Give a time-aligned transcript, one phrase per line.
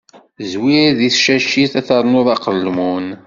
[0.51, 3.05] Zwir deg tacacit, ternuḍ aqelmun.